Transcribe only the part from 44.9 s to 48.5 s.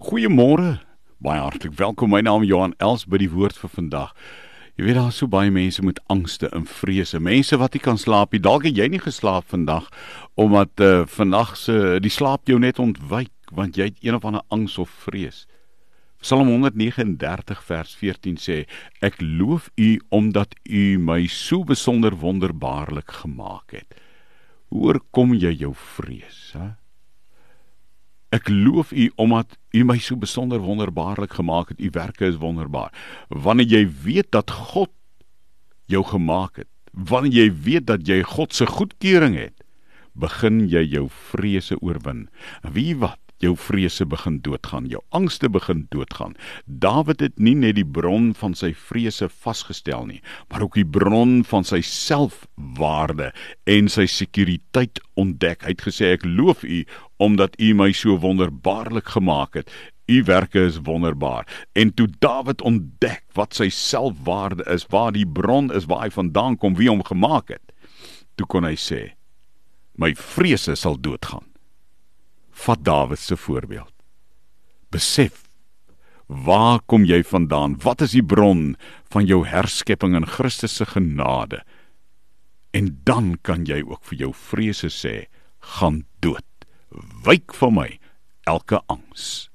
jou angste begin doodgaan. Dawid het nie net die bron